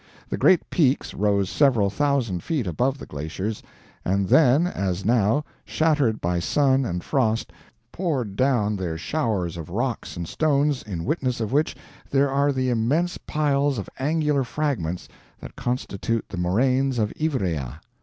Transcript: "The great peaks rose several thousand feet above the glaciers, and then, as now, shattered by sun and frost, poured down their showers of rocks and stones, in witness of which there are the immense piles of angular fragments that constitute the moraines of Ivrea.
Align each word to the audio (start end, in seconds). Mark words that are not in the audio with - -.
"The 0.29 0.37
great 0.39 0.67
peaks 0.71 1.13
rose 1.13 1.47
several 1.47 1.91
thousand 1.91 2.41
feet 2.41 2.65
above 2.65 2.97
the 2.97 3.05
glaciers, 3.05 3.61
and 4.03 4.29
then, 4.29 4.65
as 4.65 5.05
now, 5.05 5.45
shattered 5.63 6.19
by 6.19 6.39
sun 6.39 6.85
and 6.85 7.03
frost, 7.03 7.53
poured 7.91 8.35
down 8.35 8.75
their 8.77 8.97
showers 8.97 9.57
of 9.57 9.69
rocks 9.69 10.17
and 10.17 10.27
stones, 10.27 10.81
in 10.81 11.05
witness 11.05 11.39
of 11.39 11.51
which 11.51 11.75
there 12.09 12.31
are 12.31 12.51
the 12.51 12.69
immense 12.71 13.19
piles 13.19 13.77
of 13.77 13.91
angular 13.99 14.43
fragments 14.43 15.07
that 15.39 15.55
constitute 15.55 16.25
the 16.29 16.37
moraines 16.37 16.97
of 16.97 17.13
Ivrea. 17.15 17.79